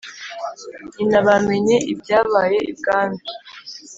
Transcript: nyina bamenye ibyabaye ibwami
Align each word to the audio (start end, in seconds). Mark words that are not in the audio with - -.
nyina 0.95 1.19
bamenye 1.27 1.75
ibyabaye 1.91 2.57
ibwami 2.71 3.21